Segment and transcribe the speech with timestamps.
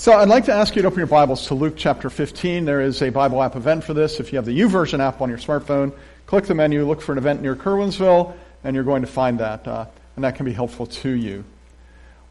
[0.00, 2.64] So I'd like to ask you to open your Bibles to Luke chapter 15.
[2.64, 4.18] There is a Bible app event for this.
[4.18, 5.92] If you have the YouVersion app on your smartphone,
[6.24, 8.34] click the menu, look for an event near Curwensville,
[8.64, 9.84] and you're going to find that, uh,
[10.16, 11.44] and that can be helpful to you.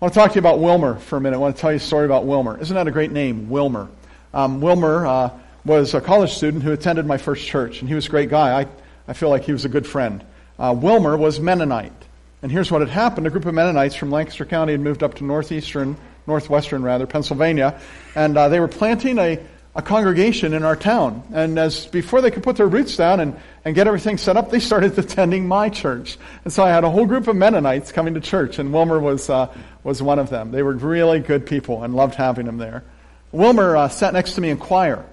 [0.02, 1.36] I want to talk to you about Wilmer for a minute.
[1.36, 2.60] I want to tell you a story about Wilmer.
[2.60, 3.88] Isn't that a great name, Wilmer?
[4.34, 5.30] Um, Wilmer uh,
[5.64, 8.62] was a college student who attended my first church, and he was a great guy.
[8.62, 8.68] I,
[9.08, 10.26] I feel like he was a good friend.
[10.58, 11.94] Uh, Wilmer was Mennonite.
[12.42, 13.28] And here's what had happened.
[13.28, 15.98] A group of Mennonites from Lancaster County had moved up to northeastern
[16.30, 17.80] northwestern rather, Pennsylvania,
[18.16, 19.38] and uh, they were planting a,
[19.76, 21.24] a congregation in our town.
[21.34, 24.50] And as before they could put their roots down and, and get everything set up,
[24.50, 26.18] they started attending my church.
[26.46, 29.30] And so I had a whole group of Mennonites coming to church, and Wilmer was
[29.30, 30.52] uh, was one of them.
[30.52, 32.84] They were really good people and loved having them there.
[33.32, 35.06] Wilmer uh, sat next to me in choir,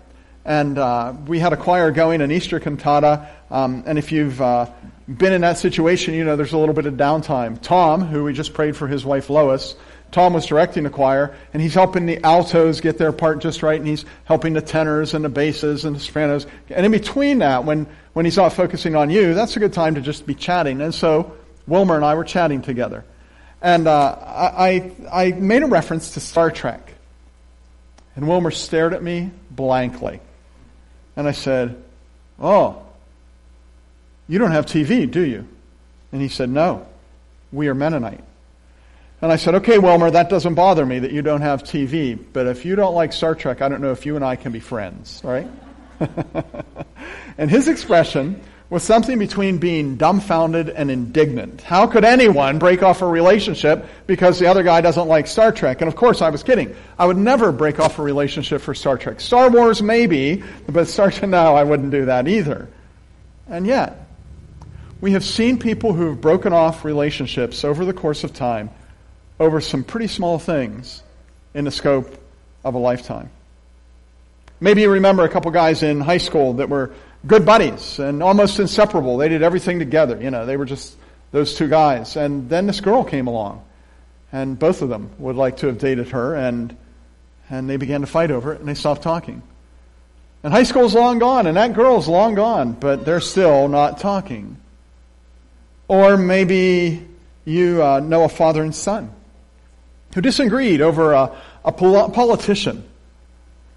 [0.45, 3.28] and uh, we had a choir going, an Easter cantata.
[3.51, 4.70] Um, and if you've uh,
[5.06, 7.61] been in that situation, you know there's a little bit of downtime.
[7.61, 9.77] Tom, who we just prayed for his wife Lois,
[10.12, 13.78] Tom was directing the choir, and he's helping the altos get their part just right,
[13.78, 16.47] and he's helping the tenors and the basses and the sopranos.
[16.70, 19.97] And in between that, when, when he's not focusing on you, that's a good time
[19.97, 20.81] to just be chatting.
[20.81, 23.05] And so Wilmer and I were chatting together.
[23.61, 26.94] And uh, I, I made a reference to Star Trek.
[28.14, 30.20] And Wilmer stared at me blankly.
[31.16, 31.83] And I said,
[32.38, 32.83] Oh,
[34.28, 35.47] you don't have TV, do you?
[36.12, 36.86] And he said, No,
[37.53, 38.25] we are Mennonite.
[39.27, 42.46] And I said, okay, Wilmer, that doesn't bother me that you don't have TV, but
[42.46, 44.60] if you don't like Star Trek, I don't know if you and I can be
[44.60, 45.48] friends, right?
[47.36, 51.60] and his expression was something between being dumbfounded and indignant.
[51.62, 55.80] How could anyone break off a relationship because the other guy doesn't like Star Trek?
[55.80, 56.77] And of course, I was kidding.
[56.97, 59.20] I would never break off a relationship for Star Trek.
[59.20, 62.69] Star Wars, maybe, but Star Trek, no, I wouldn't do that either.
[63.48, 64.06] And yet,
[65.00, 68.70] we have seen people who have broken off relationships over the course of time
[69.39, 71.03] over some pretty small things
[71.55, 72.19] in the scope
[72.65, 73.31] of a lifetime.
[74.61, 76.93] Maybe you remember a couple guys in high school that were
[77.27, 79.19] good buddies and almost inseparable.
[79.19, 80.21] They did everything together.
[80.21, 80.97] You know, they were just
[81.33, 82.16] those two guys.
[82.16, 83.65] And then this girl came along,
[84.33, 86.77] and both of them would like to have dated her, and
[87.49, 89.43] and they began to fight over it, and they stopped talking.
[90.43, 94.56] And high school's long gone, and that girl's long gone, but they're still not talking.
[95.89, 97.06] Or maybe
[97.44, 99.12] you uh, know a father and son
[100.15, 102.84] who disagreed over a, a pol- politician.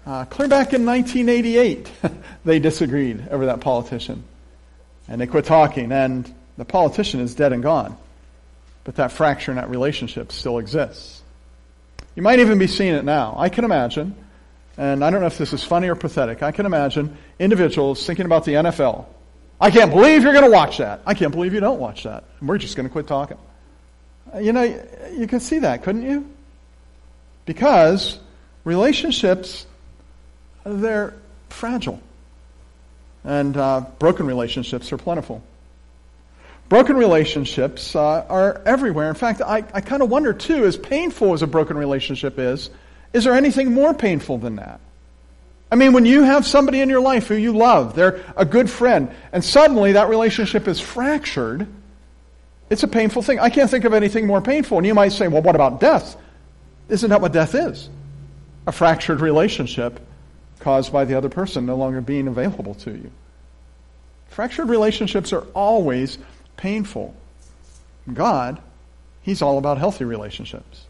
[0.06, 1.90] Uh, clear back in 1988,
[2.44, 4.24] they disagreed over that politician.
[5.08, 7.96] And they quit talking, and the politician is dead and gone.
[8.84, 11.22] But that fracture in that relationship still exists.
[12.14, 13.34] You might even be seeing it now.
[13.38, 14.14] I can imagine,
[14.76, 18.26] and I don't know if this is funny or pathetic, I can imagine individuals thinking
[18.26, 19.06] about the NFL.
[19.60, 21.02] I can't believe you're going to watch that.
[21.04, 22.24] I can't believe you don't watch that.
[22.40, 23.36] We're just going to quit talking.
[24.38, 24.62] You know,
[25.12, 26.30] you could see that, couldn't you?
[27.46, 28.18] Because
[28.64, 29.66] relationships,
[30.64, 31.14] they're
[31.48, 32.00] fragile.
[33.24, 35.42] And uh, broken relationships are plentiful.
[36.68, 39.08] Broken relationships uh, are everywhere.
[39.08, 42.70] In fact, I, I kind of wonder, too, as painful as a broken relationship is,
[43.12, 44.80] is there anything more painful than that?
[45.72, 48.70] I mean, when you have somebody in your life who you love, they're a good
[48.70, 51.66] friend, and suddenly that relationship is fractured,
[52.70, 53.40] it's a painful thing.
[53.40, 54.78] I can't think of anything more painful.
[54.78, 56.16] And you might say, well, what about death?
[56.88, 57.90] Isn't that what death is?
[58.66, 60.00] A fractured relationship
[60.60, 63.10] caused by the other person no longer being available to you.
[64.28, 66.18] Fractured relationships are always
[66.56, 67.14] painful.
[68.12, 68.60] God,
[69.22, 70.86] He's all about healthy relationships.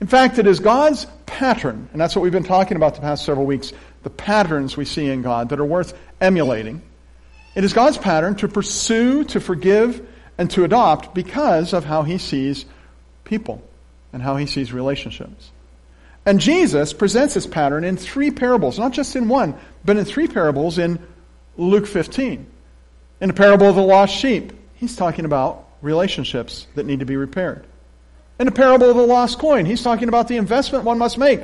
[0.00, 3.24] In fact, it is God's pattern, and that's what we've been talking about the past
[3.24, 3.72] several weeks
[4.02, 6.82] the patterns we see in God that are worth emulating.
[7.54, 10.06] It is God's pattern to pursue, to forgive,
[10.42, 12.64] and to adopt because of how he sees
[13.22, 13.62] people
[14.12, 15.52] and how he sees relationships.
[16.26, 19.54] And Jesus presents this pattern in three parables, not just in one,
[19.84, 20.98] but in three parables in
[21.56, 22.44] Luke 15.
[23.20, 27.16] In the parable of the lost sheep, he's talking about relationships that need to be
[27.16, 27.64] repaired.
[28.40, 31.42] In the parable of the lost coin, he's talking about the investment one must make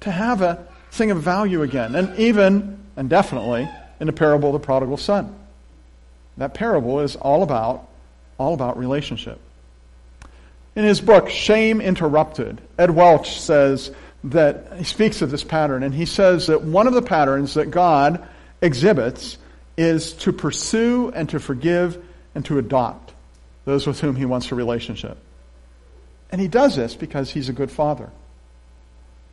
[0.00, 1.94] to have a thing of value again.
[1.94, 3.68] And even, and definitely,
[4.00, 5.34] in the parable of the prodigal son.
[6.38, 7.88] That parable is all about
[8.38, 9.40] all about relationship.
[10.76, 13.90] In his book, Shame Interrupted, Ed Welch says
[14.24, 17.70] that he speaks of this pattern, and he says that one of the patterns that
[17.70, 18.26] God
[18.60, 19.38] exhibits
[19.76, 22.02] is to pursue and to forgive
[22.34, 23.12] and to adopt
[23.64, 25.18] those with whom he wants a relationship.
[26.30, 28.10] And he does this because he's a good father.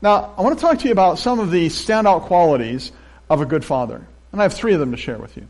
[0.01, 2.91] Now, I want to talk to you about some of the standout qualities
[3.29, 4.05] of a good father.
[4.31, 5.47] And I have three of them to share with you.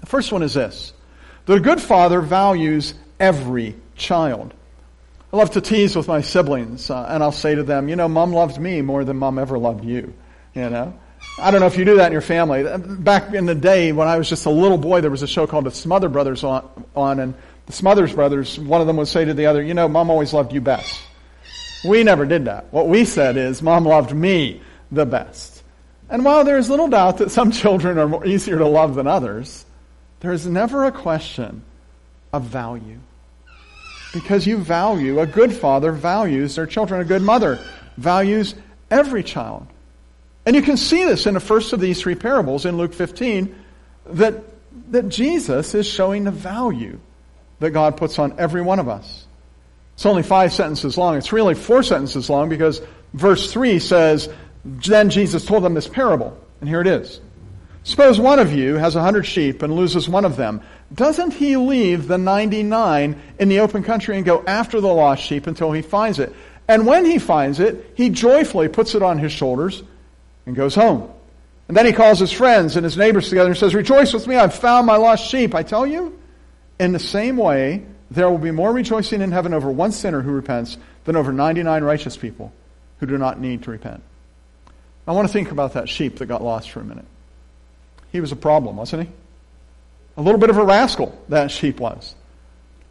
[0.00, 0.92] The first one is this
[1.48, 4.52] the good father values every child.
[5.32, 8.06] I love to tease with my siblings, uh, and I'll say to them, you know,
[8.06, 10.12] mom loved me more than mom ever loved you.
[10.54, 10.98] You know?
[11.40, 12.64] I don't know if you do that in your family.
[12.78, 15.46] Back in the day when I was just a little boy, there was a show
[15.46, 17.34] called The Smother Brothers on, on and
[17.64, 20.34] the Smothers Brothers, one of them would say to the other, you know, mom always
[20.34, 21.00] loved you best.
[21.86, 22.72] We never did that.
[22.72, 24.60] What we said is, mom loved me
[24.90, 25.62] the best.
[26.10, 29.06] And while there is little doubt that some children are more easier to love than
[29.06, 29.64] others,
[30.20, 31.62] there is never a question
[32.32, 32.98] of value.
[34.12, 37.58] Because you value, a good father values their children, a good mother
[37.96, 38.54] values
[38.90, 39.66] every child.
[40.46, 43.54] And you can see this in the first of these three parables in Luke 15
[44.06, 44.42] that,
[44.92, 46.98] that Jesus is showing the value
[47.60, 49.26] that God puts on every one of us.
[49.94, 51.16] It's only five sentences long.
[51.16, 52.80] It's really four sentences long because
[53.12, 54.28] verse 3 says,
[54.64, 56.38] Then Jesus told them this parable.
[56.60, 57.20] And here it is.
[57.88, 60.60] Suppose one of you has a hundred sheep and loses one of them.
[60.92, 65.46] Doesn't he leave the 99 in the open country and go after the lost sheep
[65.46, 66.34] until he finds it?
[66.68, 69.82] And when he finds it, he joyfully puts it on his shoulders
[70.44, 71.10] and goes home.
[71.66, 74.36] And then he calls his friends and his neighbors together and says, Rejoice with me,
[74.36, 75.54] I've found my lost sheep.
[75.54, 76.20] I tell you,
[76.78, 80.32] in the same way, there will be more rejoicing in heaven over one sinner who
[80.32, 82.52] repents than over 99 righteous people
[83.00, 84.02] who do not need to repent.
[85.06, 87.06] I want to think about that sheep that got lost for a minute.
[88.12, 89.14] He was a problem, wasn't he?
[90.16, 92.14] A little bit of a rascal, that sheep was.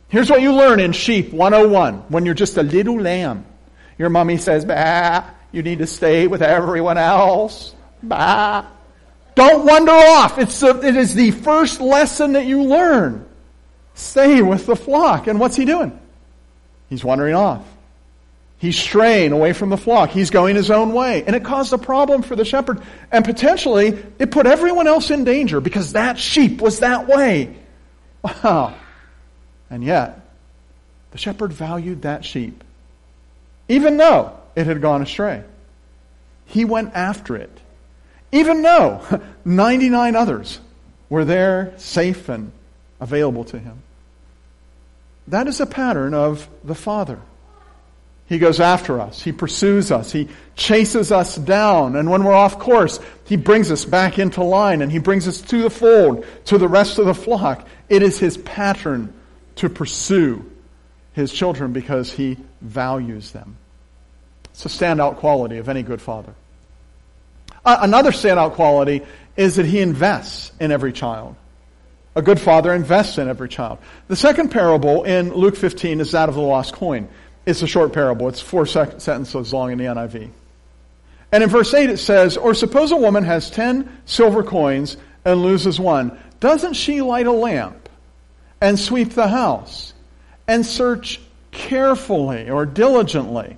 [0.10, 3.46] Here's what you learn in Sheep 101 when you're just a little lamb.
[3.98, 7.76] Your mommy says, bah, you need to stay with everyone else.
[8.02, 8.66] Bah.
[9.36, 10.38] Don't wander off.
[10.38, 13.28] It's a, it is the first lesson that you learn.
[13.94, 15.28] Stay with the flock.
[15.28, 16.00] And what's he doing?
[16.90, 17.66] He's wandering off.
[18.60, 20.10] He's straying away from the flock.
[20.10, 21.24] He's going his own way.
[21.24, 22.82] And it caused a problem for the shepherd.
[23.12, 27.56] And potentially, it put everyone else in danger because that sheep was that way.
[28.24, 28.74] Wow.
[29.70, 30.22] And yet,
[31.12, 32.64] the shepherd valued that sheep.
[33.70, 35.44] Even though it had gone astray.
[36.48, 37.56] He went after it.
[38.32, 40.60] Even though 99 others
[41.10, 42.52] were there safe and
[43.00, 43.84] available to him.
[45.28, 47.20] That is a pattern of the Father.
[48.28, 49.22] He goes after us.
[49.22, 50.12] He pursues us.
[50.12, 51.96] He chases us down.
[51.96, 55.42] And when we're off course, He brings us back into line and He brings us
[55.42, 57.68] to the fold, to the rest of the flock.
[57.88, 59.14] It is His pattern
[59.56, 60.46] to pursue
[61.14, 63.58] His children because He values them.
[64.52, 66.34] It's a standout quality of any good father.
[67.64, 69.04] Another standout quality
[69.36, 71.36] is that he invests in every child.
[72.16, 73.78] A good father invests in every child.
[74.08, 77.08] The second parable in Luke 15 is that of the lost coin.
[77.48, 78.28] It's a short parable.
[78.28, 80.30] It's four sec- sentences long in the NIV.
[81.32, 85.42] And in verse 8 it says, Or suppose a woman has ten silver coins and
[85.42, 86.20] loses one.
[86.42, 87.88] Doesn't she light a lamp
[88.60, 89.94] and sweep the house
[90.46, 91.22] and search
[91.52, 93.58] carefully or diligently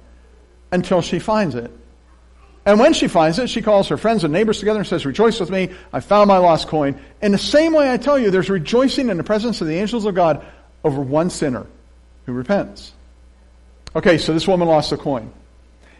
[0.71, 1.71] until she finds it.
[2.67, 5.39] And when she finds it, she calls her friends and neighbors together and says, Rejoice
[5.39, 6.99] with me, I found my lost coin.
[7.23, 10.05] In the same way, I tell you, there's rejoicing in the presence of the angels
[10.05, 10.45] of God
[10.83, 11.65] over one sinner
[12.27, 12.93] who repents.
[13.95, 15.31] Okay, so this woman lost a coin.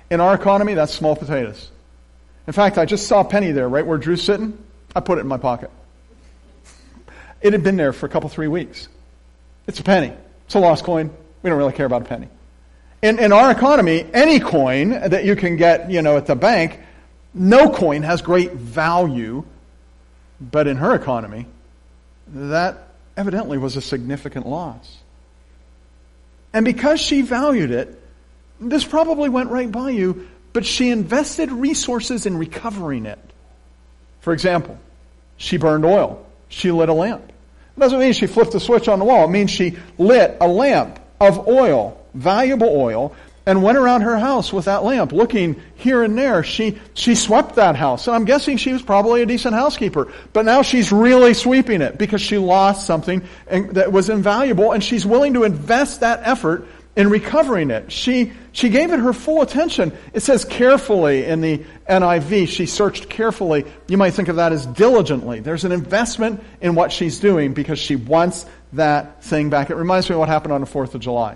[0.09, 1.71] In our economy, that's small potatoes.
[2.47, 4.57] In fact, I just saw a penny there, right where Drew's sitting.
[4.95, 5.71] I put it in my pocket.
[7.41, 8.87] It had been there for a couple, three weeks.
[9.67, 10.13] It's a penny.
[10.45, 11.11] It's a lost coin.
[11.41, 12.27] We don't really care about a penny.
[13.01, 16.79] In, in our economy, any coin that you can get, you know, at the bank,
[17.33, 19.45] no coin has great value.
[20.41, 21.45] But in her economy,
[22.27, 24.97] that evidently was a significant loss.
[26.53, 28.01] And because she valued it,
[28.59, 33.19] this probably went right by you, but she invested resources in recovering it.
[34.21, 34.77] For example,
[35.37, 36.25] she burned oil.
[36.49, 37.23] She lit a lamp.
[37.27, 39.25] It doesn't mean she flipped the switch on the wall.
[39.25, 43.15] It means she lit a lamp of oil valuable oil
[43.49, 46.43] and went around her house with that lamp, looking here and there.
[46.43, 48.05] She, she swept that house.
[48.05, 50.13] And I'm guessing she was probably a decent housekeeper.
[50.33, 55.03] But now she's really sweeping it because she lost something that was invaluable and she's
[55.03, 57.91] willing to invest that effort in recovering it.
[57.91, 59.97] She, she gave it her full attention.
[60.13, 62.49] It says carefully in the NIV.
[62.49, 63.65] She searched carefully.
[63.87, 65.39] You might think of that as diligently.
[65.39, 69.71] There's an investment in what she's doing because she wants that thing back.
[69.71, 71.35] It reminds me of what happened on the 4th of July.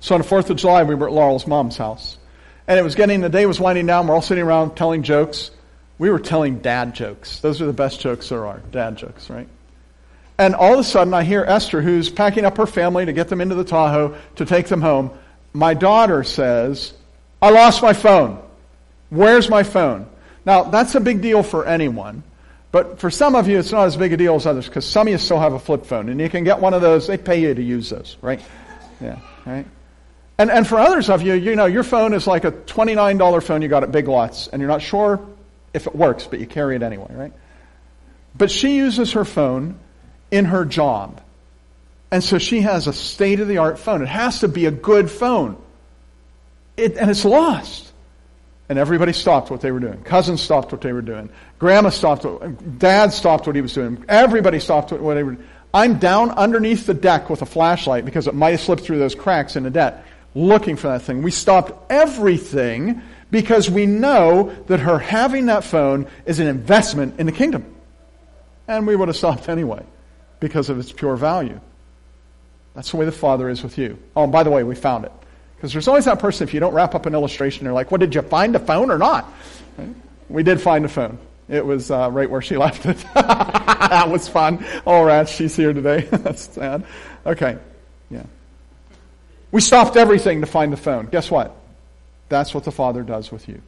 [0.00, 2.18] So on the 4th of July, we were at Laurel's mom's house.
[2.66, 4.06] And it was getting, the day was winding down.
[4.06, 5.50] We're all sitting around telling jokes.
[5.98, 7.40] We were telling dad jokes.
[7.40, 8.58] Those are the best jokes there are.
[8.70, 9.48] Dad jokes, right?
[10.38, 13.28] And all of a sudden, I hear Esther, who's packing up her family to get
[13.28, 15.10] them into the Tahoe to take them home.
[15.52, 16.94] My daughter says,
[17.42, 18.42] I lost my phone.
[19.10, 20.08] Where's my phone?
[20.46, 22.22] Now, that's a big deal for anyone.
[22.72, 25.08] But for some of you, it's not as big a deal as others because some
[25.08, 26.08] of you still have a flip phone.
[26.08, 27.06] And you can get one of those.
[27.06, 28.40] They pay you to use those, right?
[29.00, 29.66] Yeah, right?
[30.40, 33.60] And, and for others of you, you know, your phone is like a $29 phone
[33.60, 35.20] you got at Big Lots, and you're not sure
[35.74, 37.32] if it works, but you carry it anyway, right?
[38.34, 39.78] But she uses her phone
[40.30, 41.20] in her job.
[42.10, 44.00] And so she has a state of the art phone.
[44.00, 45.58] It has to be a good phone.
[46.74, 47.92] It, and it's lost.
[48.70, 50.02] And everybody stopped what they were doing.
[50.04, 51.28] Cousins stopped what they were doing.
[51.58, 52.24] Grandma stopped.
[52.24, 54.06] What, Dad stopped what he was doing.
[54.08, 55.46] Everybody stopped what they were doing.
[55.74, 59.14] I'm down underneath the deck with a flashlight because it might have slipped through those
[59.14, 61.22] cracks in the deck looking for that thing.
[61.22, 67.26] We stopped everything because we know that her having that phone is an investment in
[67.26, 67.74] the kingdom.
[68.68, 69.84] And we would have stopped anyway
[70.38, 71.60] because of its pure value.
[72.74, 73.98] That's the way the Father is with you.
[74.14, 75.12] Oh, and by the way, we found it.
[75.56, 77.98] Because there's always that person, if you don't wrap up an illustration, they're like, well,
[77.98, 79.30] did you find the phone or not?
[80.28, 81.18] We did find the phone.
[81.48, 82.96] It was uh, right where she left it.
[83.14, 84.64] that was fun.
[84.86, 86.00] All right, she's here today.
[86.10, 86.86] That's sad.
[87.26, 87.58] Okay.
[89.52, 91.06] We stopped everything to find the phone.
[91.06, 91.56] Guess what?
[92.28, 93.60] That's what the Father does with you.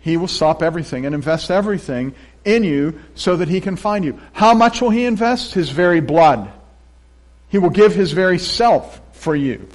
[0.00, 2.14] He will stop everything and invest everything
[2.44, 4.20] in you so that He can find you.
[4.32, 5.54] How much will He invest?
[5.54, 6.52] His very blood.
[7.48, 9.66] He will give His very self for you.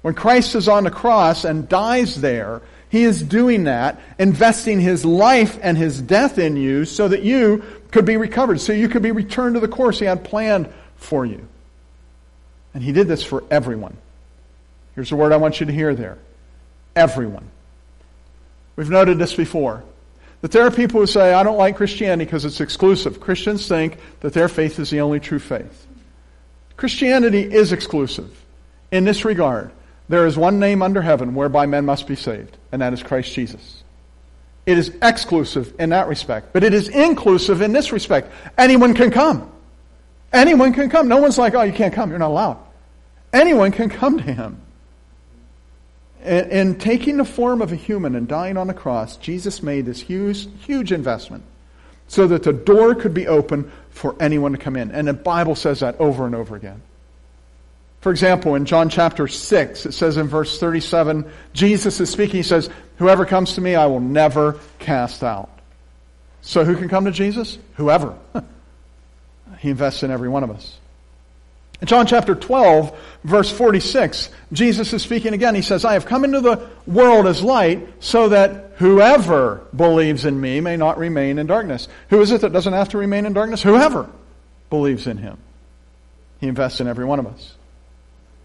[0.00, 5.04] When Christ is on the cross and dies there, He is doing that, investing His
[5.04, 7.62] life and His death in you so that you
[7.92, 11.24] could be recovered, so you could be returned to the course He had planned for
[11.24, 11.46] you.
[12.74, 13.96] And He did this for everyone.
[14.94, 16.18] Here's the word I want you to hear there
[16.94, 17.48] everyone.
[18.76, 19.84] We've noted this before.
[20.42, 23.20] That there are people who say, I don't like Christianity because it's exclusive.
[23.20, 25.86] Christians think that their faith is the only true faith.
[26.76, 28.44] Christianity is exclusive
[28.90, 29.70] in this regard.
[30.08, 33.32] There is one name under heaven whereby men must be saved, and that is Christ
[33.32, 33.84] Jesus.
[34.66, 38.32] It is exclusive in that respect, but it is inclusive in this respect.
[38.58, 39.50] Anyone can come.
[40.32, 41.08] Anyone can come.
[41.08, 42.10] No one's like, oh, you can't come.
[42.10, 42.58] You're not allowed.
[43.32, 44.60] Anyone can come to him.
[46.22, 49.86] And, and taking the form of a human and dying on the cross, Jesus made
[49.86, 51.44] this huge, huge investment
[52.08, 54.90] so that the door could be open for anyone to come in.
[54.90, 56.82] And the Bible says that over and over again.
[58.02, 62.36] For example, in John chapter 6, it says in verse 37, Jesus is speaking.
[62.36, 65.48] He says, Whoever comes to me, I will never cast out.
[66.42, 67.58] So who can come to Jesus?
[67.76, 68.18] Whoever.
[69.60, 70.78] he invests in every one of us.
[71.82, 75.56] In John chapter 12, verse 46, Jesus is speaking again.
[75.56, 80.40] He says, I have come into the world as light so that whoever believes in
[80.40, 81.88] me may not remain in darkness.
[82.10, 83.64] Who is it that doesn't have to remain in darkness?
[83.64, 84.08] Whoever
[84.70, 85.38] believes in him.
[86.38, 87.52] He invests in every one of us.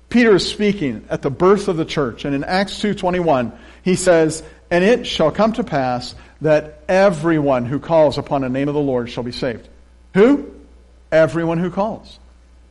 [0.09, 4.41] Peter is speaking at the birth of the church, and in Acts 2.21, he says,
[4.71, 8.81] And it shall come to pass that everyone who calls upon the name of the
[8.81, 9.69] Lord shall be saved.
[10.15, 10.55] Who?
[11.11, 12.17] Everyone who calls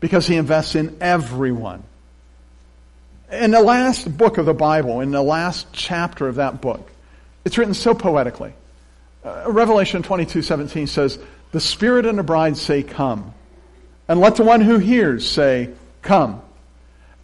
[0.00, 1.82] because he invests in everyone.
[3.30, 6.88] In the last book of the Bible, in the last chapter of that book,
[7.44, 8.52] it's written so poetically.
[9.24, 11.18] Uh, Revelation 22 17 says,
[11.52, 13.34] The Spirit and the bride say, Come.
[14.08, 15.70] And let the one who hears say,
[16.02, 16.40] Come.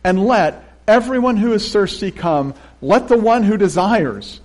[0.02, 2.55] And let everyone who is thirsty come.
[2.81, 4.41] Let the one who desires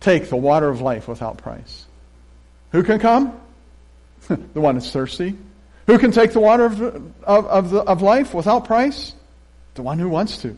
[0.00, 1.86] take the water of life without price.
[2.72, 3.38] Who can come?
[4.28, 5.36] the one that's thirsty.
[5.88, 9.14] Who can take the water of, of, of, the, of life without price?
[9.74, 10.54] The one who wants to.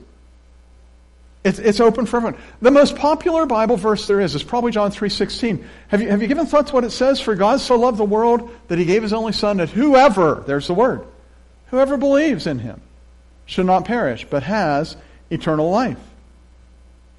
[1.45, 2.41] It's, it's open for everyone.
[2.61, 5.65] The most popular Bible verse there is is probably John 3.16.
[5.87, 7.21] Have you, have you given thought to what it says?
[7.21, 10.67] For God so loved the world that he gave his only son that whoever, there's
[10.67, 11.07] the word,
[11.69, 12.81] whoever believes in him
[13.47, 14.97] should not perish, but has
[15.31, 16.01] eternal life.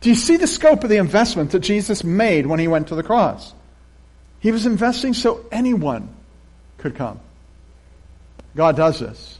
[0.02, 2.96] Do you see the scope of the investment that Jesus made when he went to
[2.96, 3.54] the cross?
[4.42, 6.10] He was investing so anyone
[6.78, 7.22] could come.
[8.56, 9.40] God does this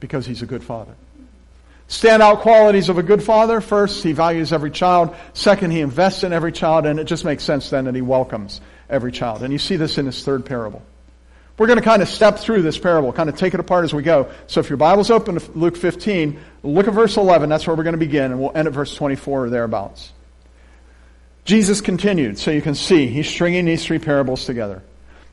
[0.00, 0.94] because he's a good father.
[1.88, 3.60] Standout qualities of a good father.
[3.60, 5.14] First, he values every child.
[5.34, 8.60] Second, he invests in every child, and it just makes sense then that he welcomes
[8.88, 9.42] every child.
[9.42, 10.82] And you see this in his third parable.
[11.58, 13.92] We're going to kind of step through this parable, kind of take it apart as
[13.92, 14.30] we go.
[14.46, 17.50] So if your Bible's open to Luke 15, look at verse 11.
[17.50, 20.12] That's where we're going to begin, and we'll end at verse 24 or thereabouts.
[21.44, 24.82] Jesus continued, so you can see he's stringing these three parables together.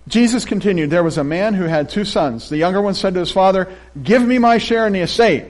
[0.09, 2.49] Jesus continued, There was a man who had two sons.
[2.49, 5.45] The younger one said to his father, Give me my share in the estate.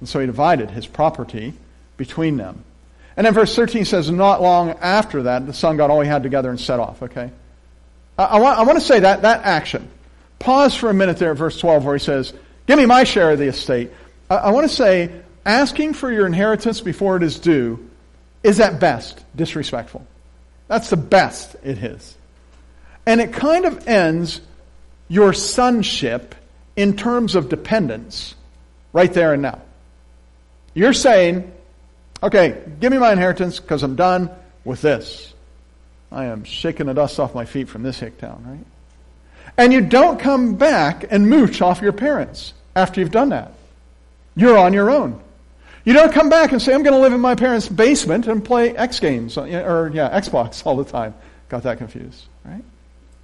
[0.00, 1.54] And so he divided his property
[1.96, 2.64] between them.
[3.16, 6.24] And then verse 13 says, Not long after that, the son got all he had
[6.24, 7.30] together and set off, okay?
[8.18, 9.88] I, I, want, I want to say that, that action.
[10.40, 12.34] Pause for a minute there at verse 12 where he says,
[12.66, 13.92] Give me my share of the estate.
[14.28, 15.12] I, I want to say,
[15.46, 17.88] asking for your inheritance before it is due
[18.42, 20.04] is at best disrespectful.
[20.66, 22.16] That's the best it is.
[23.06, 24.40] And it kind of ends
[25.08, 26.34] your sonship
[26.76, 28.34] in terms of dependence
[28.92, 29.60] right there and now.
[30.74, 31.52] You're saying,
[32.22, 34.30] Okay, give me my inheritance because I'm done
[34.64, 35.34] with this.
[36.12, 38.66] I am shaking the dust off my feet from this hick town, right?
[39.56, 43.52] And you don't come back and mooch off your parents after you've done that.
[44.36, 45.20] You're on your own.
[45.84, 48.44] You don't come back and say, I'm going to live in my parents' basement and
[48.44, 51.14] play X games, or yeah, Xbox all the time.
[51.48, 52.62] Got that confused, right?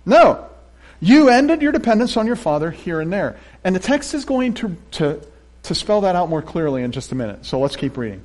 [0.07, 0.47] No.
[1.01, 3.37] You ended your dependence on your father here and there.
[3.63, 5.21] And the text is going to, to,
[5.65, 7.45] to spell that out more clearly in just a minute.
[7.45, 8.25] So let's keep reading.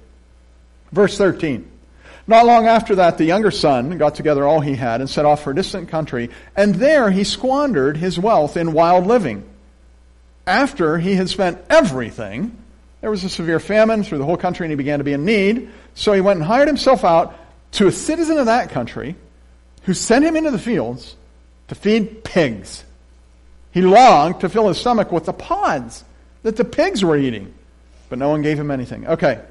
[0.92, 1.70] Verse 13.
[2.25, 5.44] Not long after that, the younger son got together all he had and set off
[5.44, 9.44] for a distant country, and there he squandered his wealth in wild living.
[10.48, 12.58] After he had spent everything,
[13.01, 15.25] there was a severe famine through the whole country and he began to be in
[15.25, 15.70] need.
[15.94, 17.38] So he went and hired himself out
[17.74, 19.15] to a citizen of that country
[19.84, 21.15] who sent him into the fields
[21.67, 22.84] to feed pigs.
[23.72, 26.03] He longed to fill his stomach with the pods
[26.43, 27.53] that the pigs were eating,
[28.10, 29.08] but no one gave him anything.
[29.08, 29.41] Okay.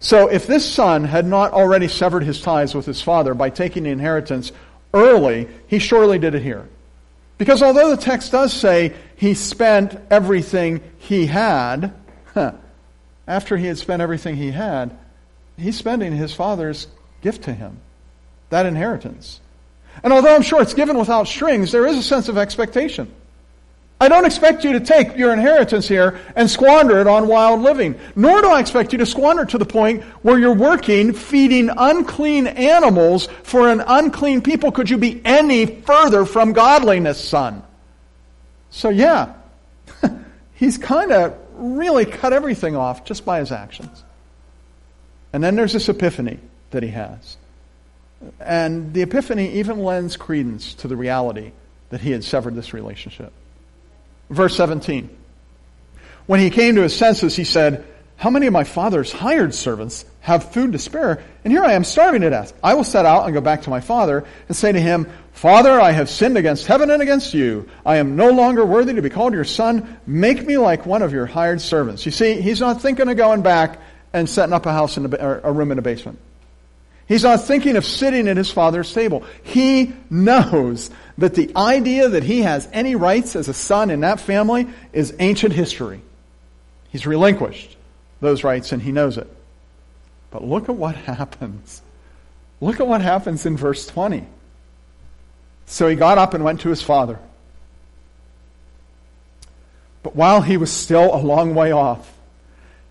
[0.00, 3.84] So if this son had not already severed his ties with his father by taking
[3.84, 4.52] the inheritance
[4.92, 6.68] early, he surely did it here.
[7.36, 11.92] Because although the text does say he spent everything he had,
[13.26, 14.96] after he had spent everything he had,
[15.56, 16.86] he's spending his father's
[17.22, 17.78] gift to him,
[18.50, 19.40] that inheritance.
[20.02, 23.12] And although I'm sure it's given without strings, there is a sense of expectation.
[24.00, 27.98] I don't expect you to take your inheritance here and squander it on wild living.
[28.16, 32.46] Nor do I expect you to squander to the point where you're working feeding unclean
[32.46, 34.72] animals for an unclean people.
[34.72, 37.62] Could you be any further from godliness, son?
[38.70, 39.34] So yeah,
[40.54, 44.02] he's kind of really cut everything off just by his actions.
[45.32, 46.40] And then there's this epiphany
[46.72, 47.36] that he has.
[48.40, 51.52] And the epiphany even lends credence to the reality
[51.90, 53.32] that he had severed this relationship.
[54.30, 55.08] Verse 17.
[56.26, 57.84] When he came to his senses, he said,
[58.16, 61.22] How many of my father's hired servants have food to spare?
[61.44, 62.54] And here I am starving to death.
[62.62, 65.80] I will set out and go back to my father and say to him, Father,
[65.80, 67.68] I have sinned against heaven and against you.
[67.84, 69.98] I am no longer worthy to be called your son.
[70.06, 72.06] Make me like one of your hired servants.
[72.06, 73.78] You see, he's not thinking of going back
[74.12, 76.18] and setting up a house in a, a room in a basement.
[77.06, 79.24] He's not thinking of sitting at his father's table.
[79.42, 84.20] He knows that the idea that he has any rights as a son in that
[84.20, 86.00] family is ancient history.
[86.88, 87.76] He's relinquished
[88.20, 89.28] those rights and he knows it.
[90.30, 91.82] But look at what happens.
[92.60, 94.26] Look at what happens in verse 20.
[95.66, 97.18] So he got up and went to his father.
[100.02, 102.12] But while he was still a long way off,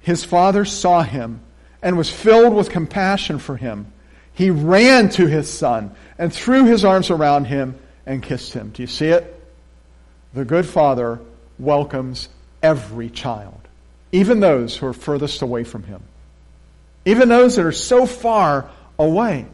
[0.02, 1.42] his father saw him
[1.82, 3.88] and was filled with compassion for him.
[4.34, 8.70] He ran to his son and threw his arms around him and kissed him.
[8.70, 9.30] Do you see it?
[10.34, 11.20] The good father
[11.60, 12.30] welcomes
[12.62, 13.60] every child,
[14.12, 16.02] even those who are furthest away from him,
[17.06, 19.46] even those that are so far away.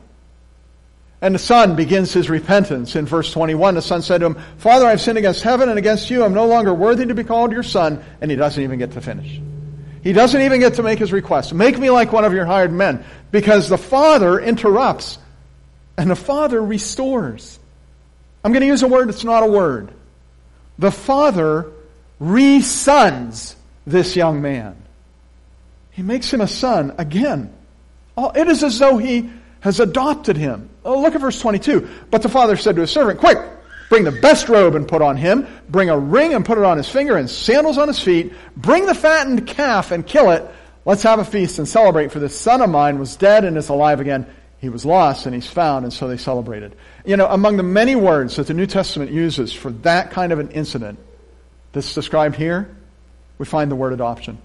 [1.21, 3.75] And the son begins his repentance in verse 21.
[3.75, 6.23] The son said to him, Father, I've sinned against heaven and against you.
[6.23, 8.01] I'm no longer worthy to be called your son.
[8.21, 9.41] And he doesn't even get to finish.
[10.03, 11.53] He doesn't even get to make his request.
[11.53, 13.03] Make me like one of your hired men.
[13.31, 15.17] Because the father interrupts
[15.97, 17.59] and the father restores.
[18.43, 19.91] I'm going to use a word that's not a word.
[20.77, 21.71] The father
[22.19, 24.75] re-sons this young man.
[25.91, 27.53] He makes him a son again.
[28.15, 30.69] Oh, it is as though he has adopted him.
[30.85, 31.89] Oh, look at verse 22.
[32.09, 33.37] But the father said to his servant, Quick,
[33.89, 35.47] bring the best robe and put on him.
[35.67, 38.33] Bring a ring and put it on his finger and sandals on his feet.
[38.55, 40.49] Bring the fattened calf and kill it.
[40.85, 43.69] Let's have a feast and celebrate, for this son of mine was dead and is
[43.69, 44.25] alive again.
[44.59, 46.75] He was lost and he's found, and so they celebrated.
[47.05, 50.39] You know, among the many words that the New Testament uses for that kind of
[50.39, 50.99] an incident
[51.71, 52.75] that's described here,
[53.37, 54.39] we find the word adoption.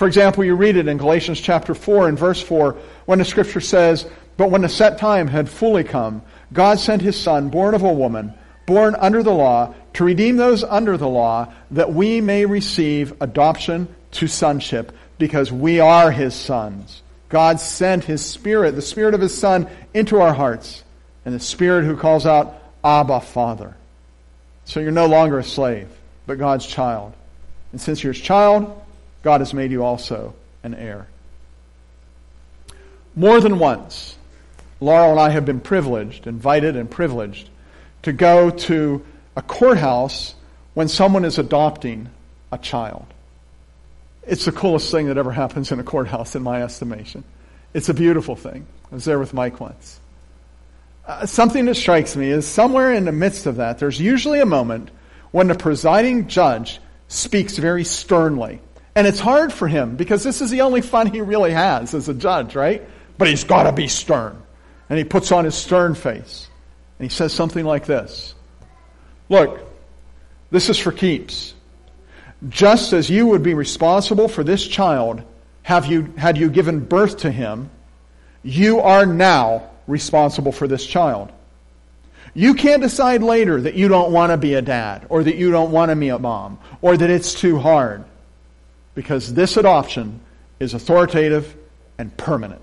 [0.00, 3.60] For example, you read it in Galatians chapter 4 and verse 4 when the scripture
[3.60, 4.06] says,
[4.38, 6.22] But when the set time had fully come,
[6.54, 8.32] God sent his son, born of a woman,
[8.64, 13.94] born under the law, to redeem those under the law, that we may receive adoption
[14.12, 17.02] to sonship, because we are his sons.
[17.28, 20.82] God sent his spirit, the spirit of his son, into our hearts,
[21.26, 23.76] and the spirit who calls out, Abba, Father.
[24.64, 25.90] So you're no longer a slave,
[26.26, 27.12] but God's child.
[27.72, 28.80] And since you're his child,
[29.22, 31.06] God has made you also an heir.
[33.14, 34.16] More than once,
[34.80, 37.48] Laurel and I have been privileged, invited and privileged,
[38.02, 39.04] to go to
[39.36, 40.34] a courthouse
[40.74, 42.08] when someone is adopting
[42.50, 43.06] a child.
[44.26, 47.24] It's the coolest thing that ever happens in a courthouse, in my estimation.
[47.74, 48.66] It's a beautiful thing.
[48.90, 50.00] I was there with Mike once.
[51.06, 54.46] Uh, something that strikes me is somewhere in the midst of that, there's usually a
[54.46, 54.90] moment
[55.30, 58.60] when the presiding judge speaks very sternly
[58.94, 62.08] And it's hard for him because this is the only fun he really has as
[62.08, 62.82] a judge, right?
[63.18, 64.40] But he's got to be stern.
[64.88, 66.48] And he puts on his stern face.
[66.98, 68.34] And he says something like this
[69.28, 69.60] Look,
[70.50, 71.54] this is for keeps.
[72.48, 75.22] Just as you would be responsible for this child
[75.62, 77.70] have you, had you given birth to him,
[78.42, 81.30] you are now responsible for this child.
[82.32, 85.50] You can't decide later that you don't want to be a dad, or that you
[85.50, 88.04] don't want to be a mom, or that it's too hard.
[88.94, 90.20] Because this adoption
[90.58, 91.56] is authoritative
[91.98, 92.62] and permanent.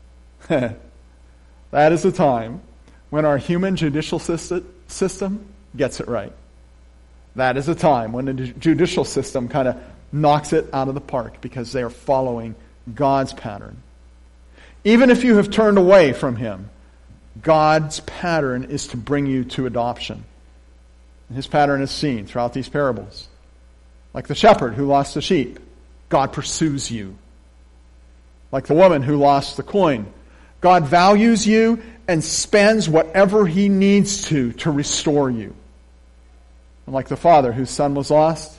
[0.48, 0.78] that
[1.92, 2.60] is the time
[3.10, 6.32] when our human judicial system gets it right.
[7.36, 9.76] That is a time when the judicial system kind of
[10.10, 12.54] knocks it out of the park because they are following
[12.94, 13.82] God's pattern.
[14.84, 16.70] Even if you have turned away from Him,
[17.42, 20.24] God's pattern is to bring you to adoption.
[21.32, 23.28] His pattern is seen throughout these parables.
[24.18, 25.60] Like the shepherd who lost the sheep,
[26.08, 27.16] God pursues you.
[28.50, 30.12] Like the woman who lost the coin,
[30.60, 35.54] God values you and spends whatever he needs to to restore you.
[36.84, 38.58] And like the father whose son was lost,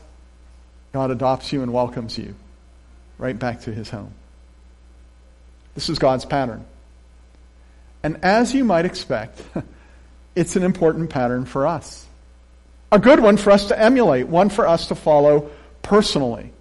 [0.93, 2.35] God adopts you and welcomes you
[3.17, 4.13] right back to his home.
[5.75, 6.63] This is God's pattern.
[8.01, 9.41] And as you might expect,
[10.37, 12.05] it's an important pattern for us.
[12.91, 15.49] A good one for us to emulate, one for us to follow
[15.81, 16.51] personally.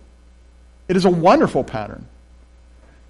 [0.88, 2.06] It is a wonderful pattern.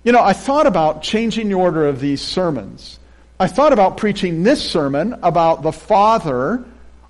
[0.05, 2.99] You know, I thought about changing the order of these sermons.
[3.41, 6.65] I thought about preaching this sermon about the Father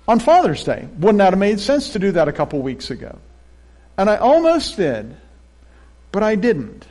[0.07, 0.87] on Father's Day.
[0.97, 3.17] Wouldn't that have made sense to do that a couple weeks ago?
[3.97, 5.15] And I almost did,
[6.11, 6.85] but I didn't.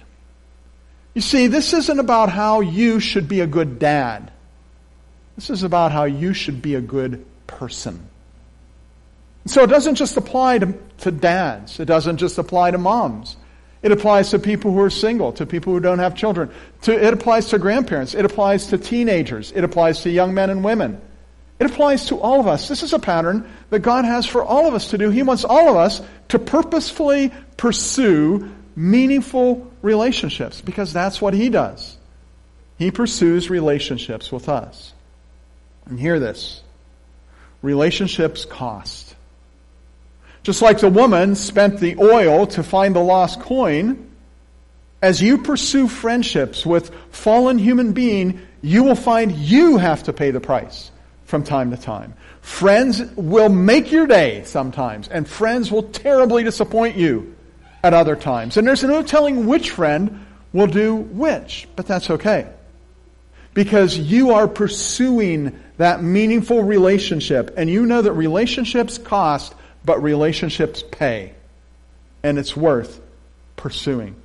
[1.14, 4.30] You see, this isn't about how you should be a good dad.
[5.36, 8.08] This is about how you should be a good person.
[9.48, 11.80] So it doesn't just apply to, to dads.
[11.80, 13.36] It doesn't just apply to moms.
[13.82, 16.50] It applies to people who are single, to people who don't have children.
[16.82, 18.14] To, it applies to grandparents.
[18.14, 19.52] It applies to teenagers.
[19.52, 21.00] It applies to young men and women.
[21.58, 22.68] It applies to all of us.
[22.68, 25.10] This is a pattern that God has for all of us to do.
[25.10, 31.96] He wants all of us to purposefully pursue meaningful relationships because that's what He does.
[32.78, 34.92] He pursues relationships with us.
[35.86, 36.62] And hear this
[37.62, 39.07] relationships cost.
[40.48, 44.10] Just like the woman spent the oil to find the lost coin,
[45.02, 50.30] as you pursue friendships with fallen human being, you will find you have to pay
[50.30, 50.90] the price
[51.26, 52.14] from time to time.
[52.40, 57.36] Friends will make your day sometimes, and friends will terribly disappoint you
[57.84, 58.56] at other times.
[58.56, 62.48] And there's no telling which friend will do which, but that's okay.
[63.52, 70.82] Because you are pursuing that meaningful relationship, and you know that relationships cost, but relationships
[70.90, 71.34] pay.
[72.22, 73.00] And it's worth
[73.56, 74.16] pursuing.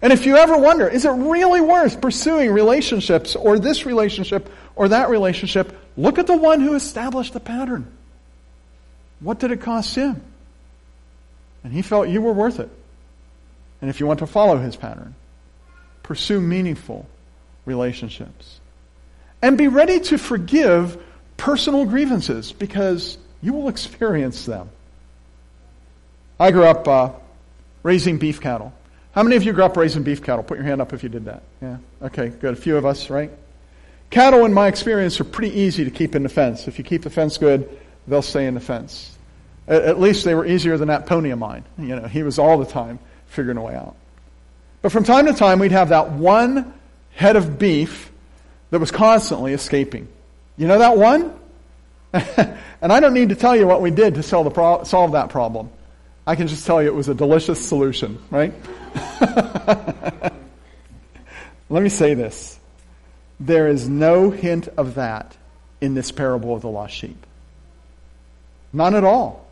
[0.00, 4.88] And if you ever wonder, is it really worth pursuing relationships or this relationship or
[4.88, 5.76] that relationship?
[5.96, 7.90] Look at the one who established the pattern.
[9.20, 10.22] What did it cost him?
[11.64, 12.70] And he felt you were worth it.
[13.80, 15.14] And if you want to follow his pattern,
[16.02, 17.06] pursue meaningful
[17.64, 18.60] relationships.
[19.42, 21.00] And be ready to forgive
[21.36, 24.68] personal grievances because you will experience them.
[26.40, 27.10] I grew up uh,
[27.82, 28.72] raising beef cattle.
[29.12, 30.44] How many of you grew up raising beef cattle?
[30.44, 31.42] Put your hand up if you did that.
[31.60, 31.78] Yeah.
[32.02, 32.52] Okay, good.
[32.52, 33.30] A few of us, right?
[34.10, 36.68] Cattle, in my experience, are pretty easy to keep in the fence.
[36.68, 37.68] If you keep the fence good,
[38.06, 39.16] they'll stay in the fence.
[39.66, 41.64] At least they were easier than that pony of mine.
[41.76, 43.96] You know, he was all the time figuring a way out.
[44.80, 46.72] But from time to time, we'd have that one
[47.12, 48.10] head of beef
[48.70, 50.08] that was constantly escaping.
[50.56, 51.37] You know that one?
[52.12, 55.28] and I don't need to tell you what we did to solve, pro- solve that
[55.28, 55.70] problem.
[56.26, 58.52] I can just tell you it was a delicious solution, right?
[61.70, 62.58] Let me say this.
[63.40, 65.36] There is no hint of that
[65.80, 67.26] in this parable of the lost sheep.
[68.72, 69.46] None at all.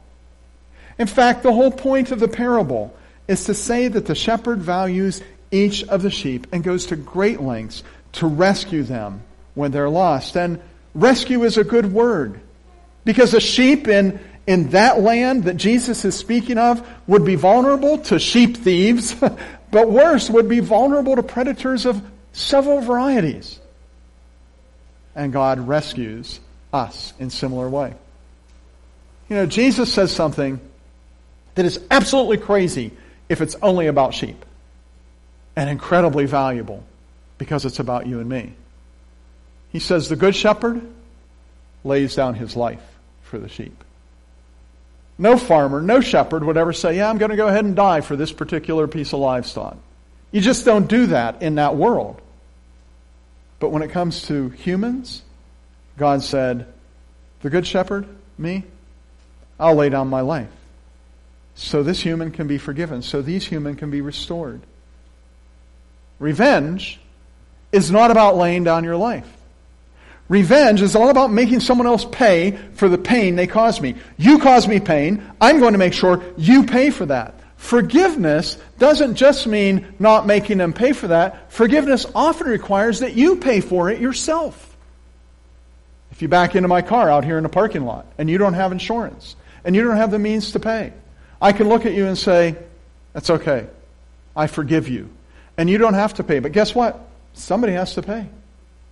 [0.99, 2.97] In fact, the whole point of the parable
[3.29, 7.40] is to say that the shepherd values each of the sheep and goes to great
[7.40, 9.23] lengths to rescue them
[9.55, 10.37] when they're lost.
[10.37, 10.61] And
[10.95, 12.40] rescue is a good word
[13.07, 17.97] because a sheep in, in that land that Jesus is speaking of would be vulnerable
[17.99, 19.14] to sheep thieves,
[19.71, 23.59] but worse, would be vulnerable to predators of several varieties
[25.16, 26.38] and God rescues
[26.73, 27.95] us in similar way.
[29.31, 30.61] You know, Jesus says something
[31.55, 32.92] that is absolutely crazy
[33.29, 34.45] if it's only about sheep
[35.57, 36.85] and incredibly valuable
[37.38, 38.53] because it's about you and me.
[39.71, 40.87] He says the good shepherd
[41.83, 42.83] lays down his life
[43.27, 43.85] for the sheep.
[45.19, 48.01] No farmer, no shepherd would ever say, Yeah, I'm going to go ahead and die
[48.01, 49.77] for this particular piece of livestock.
[50.31, 52.21] You just don't do that in that world.
[53.59, 55.23] But when it comes to humans,
[55.97, 56.67] God said,
[57.41, 58.65] The good shepherd, me,
[59.59, 60.51] I'll lay down my life.
[61.55, 63.01] So this human can be forgiven.
[63.01, 64.61] So these human can be restored.
[66.19, 67.01] Revenge
[67.73, 69.36] is not about laying down your life.
[70.29, 73.95] Revenge is all about making someone else pay for the pain they caused me.
[74.17, 75.23] You caused me pain.
[75.41, 77.35] I'm going to make sure you pay for that.
[77.57, 81.53] Forgiveness doesn't just mean not making them pay for that.
[81.53, 84.77] Forgiveness often requires that you pay for it yourself.
[86.11, 88.55] If you back into my car out here in the parking lot and you don't
[88.55, 90.93] have insurance and you don't have the means to pay,
[91.41, 92.57] I can look at you and say,
[93.12, 93.69] That's okay.
[94.35, 95.11] I forgive you.
[95.57, 96.41] And you don't have to pay.
[96.41, 97.01] But guess what?
[97.33, 98.29] Somebody has to pay.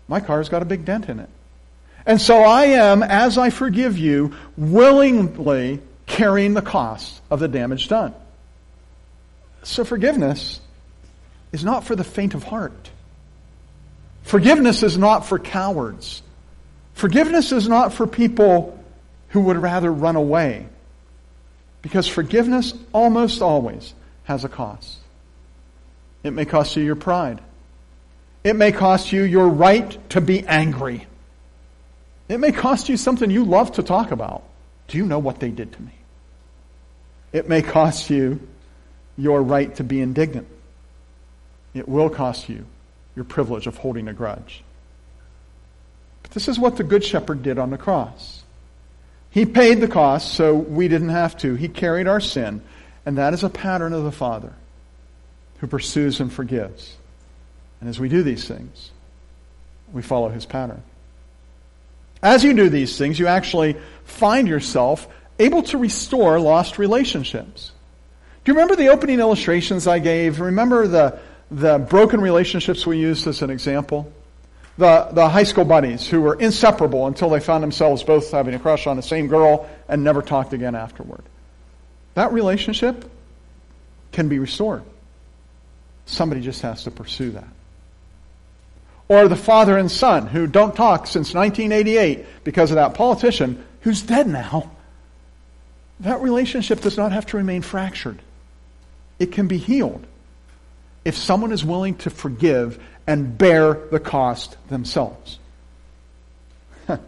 [0.09, 1.31] My car's got a big dent in it.
[2.07, 7.89] And so I am, as I forgive you, willingly carrying the cost of the damage
[7.89, 8.15] done.
[9.63, 10.61] So forgiveness
[11.53, 12.91] is not for the faint of heart.
[14.23, 16.23] Forgiveness is not for cowards.
[16.93, 18.79] Forgiveness is not for people
[19.29, 20.67] who would rather run away.
[21.81, 24.99] Because forgiveness almost always has a cost.
[26.23, 27.41] It may cost you your pride.
[28.45, 31.07] It may cost you your right to be angry.
[32.29, 34.45] It may cost you something you love to talk about.
[34.89, 35.93] Do you know what they did to me?
[37.33, 38.47] It may cost you
[39.17, 40.47] your right to be indignant.
[41.73, 42.67] It will cost you
[43.17, 44.63] your privilege of holding a grudge.
[46.23, 48.43] But this is what the Good Shepherd did on the cross.
[49.31, 51.55] He paid the cost so we didn't have to.
[51.55, 52.63] He carried our sin.
[53.07, 54.53] And that is a pattern of the Father
[55.59, 56.97] who pursues and forgives.
[57.85, 58.93] And as we do these things,
[59.93, 60.83] we follow his pattern.
[62.23, 65.07] As you do these things, you actually find yourself
[65.39, 67.73] able to restore lost relationships.
[68.43, 70.41] Do you remember the opening illustrations I gave?
[70.41, 71.19] Remember the,
[71.51, 74.11] the broken relationships we used as an example?
[74.79, 78.59] The, the high school buddies who were inseparable until they found themselves both having a
[78.59, 81.23] crush on the same girl and never talked again afterward.
[82.15, 83.05] That relationship
[84.13, 84.85] can be restored.
[86.07, 87.49] Somebody just has to pursue that.
[89.09, 94.03] Or the father and son who don't talk since 1988 because of that politician who's
[94.03, 94.71] dead now.
[96.01, 98.19] That relationship does not have to remain fractured.
[99.19, 100.07] It can be healed
[101.05, 105.39] if someone is willing to forgive and bear the cost themselves.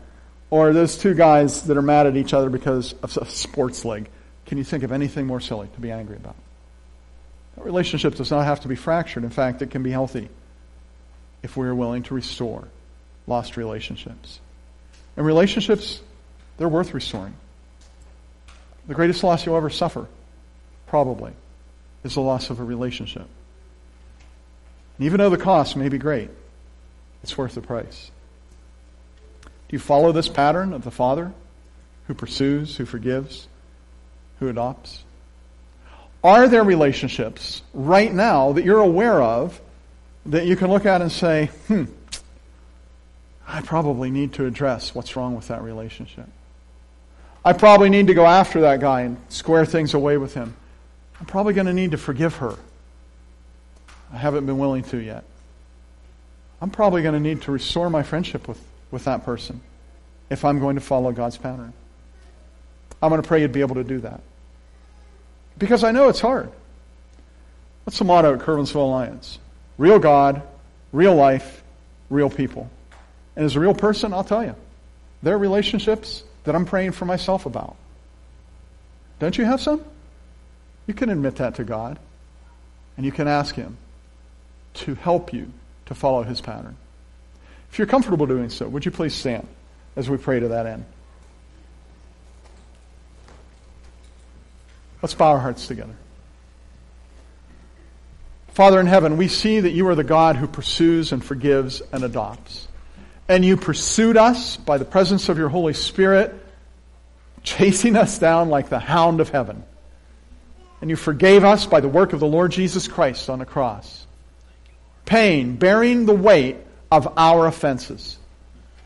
[0.51, 4.09] or those two guys that are mad at each other because of a sports league.
[4.45, 6.37] Can you think of anything more silly to be angry about?
[7.57, 9.25] That relationship does not have to be fractured.
[9.25, 10.29] In fact, it can be healthy
[11.47, 12.67] if we are willing to restore
[13.29, 14.41] lost relationships.
[15.17, 16.01] And relationships,
[16.59, 17.35] they're worth restoring.
[18.89, 20.09] The greatest loss you'll ever suffer,
[20.89, 21.33] probably,
[22.03, 23.29] is the loss of a relationship.
[24.99, 26.31] And even though the cost may be great,
[27.23, 28.11] it's worth the price.
[29.45, 31.33] Do you follow this pattern of the Father
[32.09, 33.47] who pursues, who forgives,
[34.41, 35.05] who adopts?
[36.25, 39.61] Are there relationships right now that you're aware of
[40.27, 41.85] that you can look at and say, hmm,
[43.47, 46.29] I probably need to address what's wrong with that relationship.
[47.45, 50.57] I probably need to go after that guy and square things away with him.
[51.21, 52.57] I'm probably going to need to forgive her.
[54.12, 55.25] I haven't been willing to yet.
[56.61, 58.61] I'm probably going to need to restore my friendship with,
[58.91, 59.61] with that person
[60.29, 61.73] if I'm going to follow God's pattern.
[63.03, 64.21] I'm going to pray you'd be able to do that.
[65.59, 66.51] Because I know it's hard.
[67.85, 69.39] What's the motto at Curwensville Alliance?
[69.79, 70.43] Real God,
[70.93, 71.62] real life,
[72.11, 72.71] real people.
[73.35, 74.55] And as a real person, I'll tell you,
[75.23, 77.77] there are relationships that I'm praying for myself about.
[79.19, 79.83] Don't you have some?
[80.87, 81.99] You can admit that to God.
[82.97, 83.77] And you can ask Him
[84.75, 85.53] to help you
[85.87, 86.77] to follow His pattern.
[87.71, 89.47] If you're comfortable doing so, would you please stand
[89.97, 90.85] as we pray to that end?
[95.03, 95.95] Let's bow our hearts together.
[98.57, 102.03] Father in heaven, we see that you are the God who pursues and forgives and
[102.03, 102.66] adopts.
[103.29, 106.35] And you pursued us by the presence of your Holy Spirit,
[107.42, 109.62] chasing us down like the hound of heaven.
[110.81, 114.07] And you forgave us by the work of the Lord Jesus Christ on the cross.
[115.05, 116.57] Pain, bearing the weight
[116.90, 118.16] of our offenses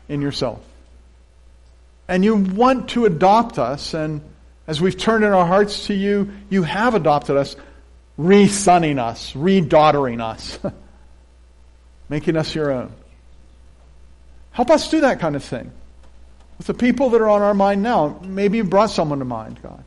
[0.09, 0.61] in yourself.
[2.09, 4.19] And you want to adopt us and
[4.67, 7.55] as we've turned in our hearts to you, you have adopted us,
[8.17, 10.59] re-sonning us, re-daughtering us,
[12.09, 12.91] making us your own.
[14.51, 15.71] Help us do that kind of thing.
[16.57, 19.59] With the people that are on our mind now, maybe you brought someone to mind,
[19.63, 19.83] God.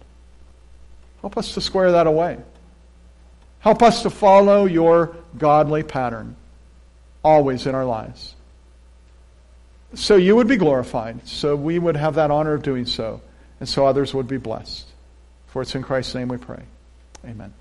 [1.21, 2.39] Help us to square that away.
[3.61, 6.37] Help us to follow your godly pattern
[7.23, 8.35] always in our lives.
[9.95, 13.23] So you would be glorified, so we would have that honor of doing so,
[13.61, 14.87] and so others would be blessed.
[15.47, 16.63] For it's in Christ's name we pray.
[17.25, 17.55] Amen.